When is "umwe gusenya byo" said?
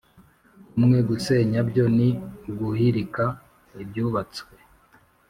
0.77-1.85